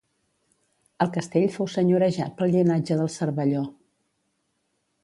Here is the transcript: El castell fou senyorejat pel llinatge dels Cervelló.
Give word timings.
El 1.05 1.11
castell 1.17 1.45
fou 1.57 1.69
senyorejat 1.75 2.35
pel 2.41 2.53
llinatge 2.57 2.99
dels 3.03 3.21
Cervelló. 3.21 3.65